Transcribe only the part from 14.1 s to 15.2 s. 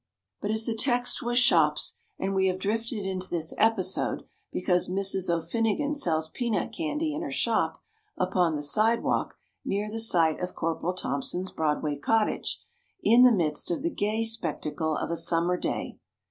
spectacle of a